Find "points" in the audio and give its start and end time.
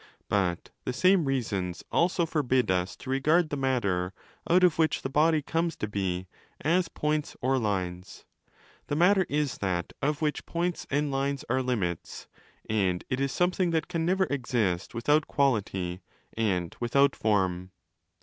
6.87-7.37, 10.47-10.87